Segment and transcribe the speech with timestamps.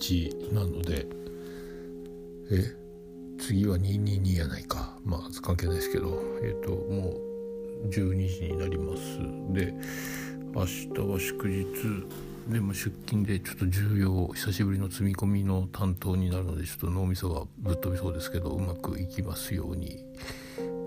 [0.00, 1.06] 1なので
[2.50, 2.74] え
[3.38, 4.98] 次は222やないか。
[5.04, 7.16] まあ関係ないですけどえっ、ー、とも
[7.84, 9.18] う12時になります。
[9.52, 9.74] で
[10.54, 11.66] 明日は祝日。
[12.48, 20.04] でも出勤でちょっと重要久しぶりの積み込みの担当になるのでちょっと脳みそがぶっ飛びそうですけどうまくいきますように。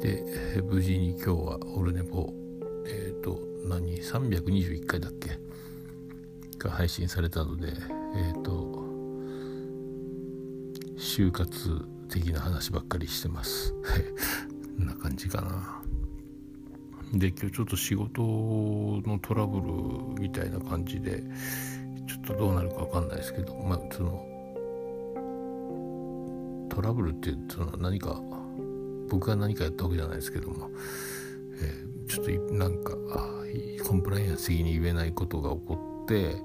[0.02, 2.34] で無事に今日はオルネポ
[2.86, 5.40] えっ、ー、と何？321回だっけ？
[6.60, 7.70] が配信されたので
[8.16, 8.93] えっ、ー、と
[10.98, 13.74] 就活的な話ばっかりしてます。
[14.78, 15.84] こんな感じかな。
[17.14, 18.22] で今日ちょっと仕事
[19.08, 21.24] のトラブルみたいな感じで
[22.08, 24.26] ちょっとどうなるか分かんないですけどまあその
[26.70, 28.20] トラブルってその何か
[29.10, 30.72] 僕が何かやったわけじゃないですけども、
[31.62, 32.96] えー、ちょっとなんか
[33.88, 36.36] コンプライアンス的に言えないことが起こって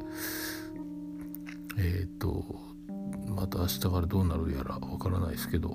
[1.79, 2.45] えっ、ー、と
[3.39, 5.71] また明日からどうなるやらわからないですけど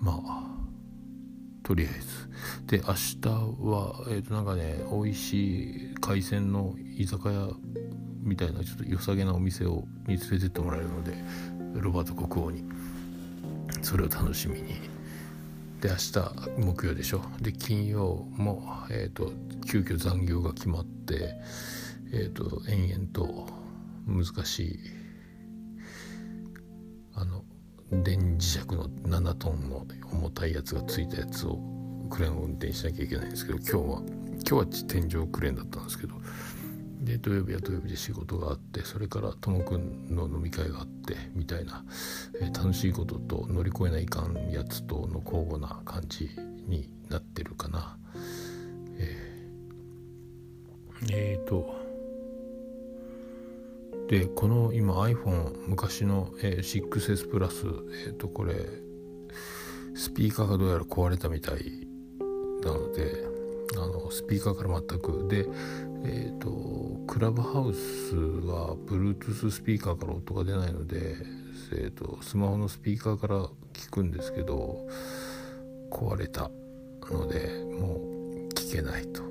[0.00, 0.48] まあ
[1.62, 2.78] とりあえず。
[2.78, 7.50] で明日はえっ、ー、となんかね美味しい海鮮の居酒屋
[8.22, 11.12] みたいなちょっと良さげなお店をに連れてってもらえるので
[11.74, 12.64] ロバート国王に。
[13.82, 14.74] それを楽しみに。
[15.80, 16.20] で明日
[16.58, 17.22] 木曜でしょ。
[17.40, 19.32] で金曜も、えーと、
[19.70, 21.34] 急遽残業が決まって、
[22.12, 23.46] えーと延々と
[24.06, 24.78] 難しい
[27.20, 27.42] あの
[27.90, 31.58] 電磁石の7トンの重たいやつがついたやつを
[32.10, 36.14] クレーンを運転しなきゃいけないんですけど今日は今日は天井クレーンだったんですけど
[37.00, 41.84] で土曜日は土曜日で仕事があってそれからともくんの飲み会があってみたいな、
[42.40, 46.30] えー、楽しいことと乗り越えないかんやつとの交互な感じ
[46.66, 47.96] になってるかな。
[48.98, 51.77] えー、えー、と
[54.08, 57.66] でこの今 iPhone 昔の、え、6S プラス
[58.06, 58.54] えっ、ー、とこれ
[59.94, 61.86] スピーカーがどうやら壊れたみたい
[62.62, 63.24] なので
[63.76, 65.28] あのスピーカーから全く。
[65.28, 65.46] で
[66.04, 71.16] えっ、ー、とクラブハウスは Bluetooth スピーカーから音が出ないので、
[71.72, 74.86] えーと、スマホのスピーカーから聞くんですけど
[75.90, 76.50] 壊れた
[77.10, 77.48] ので
[77.78, 79.22] もう聞けないと。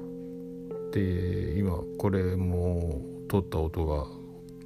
[0.91, 4.05] で今これも撮った音が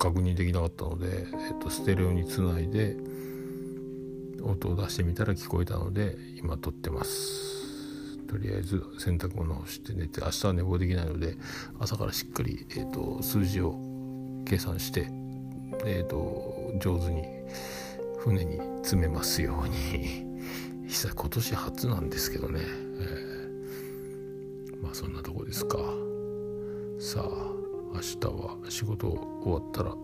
[0.02, 2.98] 確認できなかったので、えっと、ステレオにつないで
[4.42, 8.18] 音を出してみたら聞こえたので今撮ってます。
[8.28, 11.36] とりあえず洗濯物をして寝て明日は寝坊できないので
[11.80, 13.76] 朝からしっかり、えっと、数字を
[14.48, 15.08] 計算して、
[15.86, 17.24] えっと、上手に
[18.18, 20.32] 船に詰めますように。
[20.92, 25.78] 今年初なんですけどね、えー、まあそんなとこですか。
[27.00, 27.61] さあ
[27.94, 29.96] 明日は仕事終わったら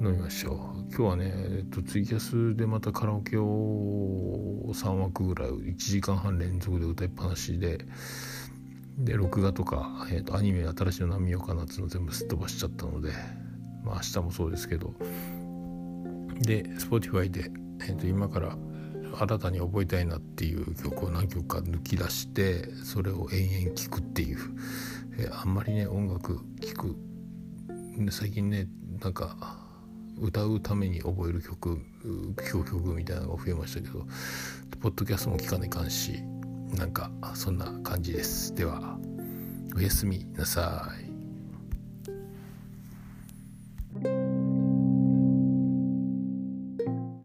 [0.00, 0.56] 飲みましょう。
[0.88, 7.84] 今日はね、えっと、ツイキャスでまたカラオケを3枠ぐらい1時間半連続で歌いっぱなしで
[8.96, 13.12] で録画とか、えっと、アニメ新しいの何見ようかなっていうの全部すっ飛ばしちゃったので
[13.84, 14.94] まあ明日もそうですけど。
[16.40, 17.50] で Spotify で、
[17.88, 18.56] えっと、今から
[19.16, 24.38] 新たに覚えたいなっていう曲を何曲か抜き出してそれを延々聴くっていう、
[25.18, 26.96] えあんまりね音楽聴く。
[28.10, 28.68] 最近ね
[29.00, 29.36] なんか
[30.20, 31.80] 歌うために覚える曲
[32.36, 34.06] 曲みたいなのが増えましたけど
[34.80, 36.22] ポッドキャストも聴かないかんし
[36.76, 38.54] なんかそんな感じです。
[38.54, 38.98] では
[39.76, 41.07] おやすみなさい。